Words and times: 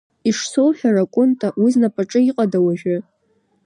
Ишсоуҳәара, 0.29 1.11
Кәынта, 1.13 1.47
уи 1.61 1.69
знапаҿы 1.75 2.19
иҟада 2.29 2.59
уажәы? 2.65 2.97